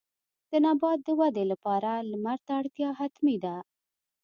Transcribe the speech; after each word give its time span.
د 0.49 0.51
نبات 0.65 0.99
د 1.07 1.09
ودې 1.19 1.43
لپاره 1.51 1.91
لمر 2.11 2.37
ته 2.45 2.51
اړتیا 2.61 2.89
حتمي 2.99 3.37
ده. 3.43 3.55